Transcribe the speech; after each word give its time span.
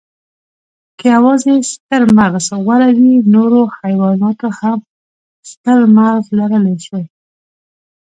که 0.99 1.05
یواځې 1.15 1.53
ستر 1.71 2.01
مغز 2.17 2.47
غوره 2.63 2.89
وی، 2.97 3.15
نورو 3.33 3.61
حیواناتو 3.79 4.47
هم 4.59 4.79
ستر 5.51 5.79
مغز 5.97 6.25
لرلی 6.37 6.75
شوی. 6.85 7.05